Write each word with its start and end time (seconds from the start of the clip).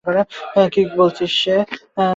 কী 0.73 0.81
বলছিল 0.93 1.29
সে? 1.39 1.55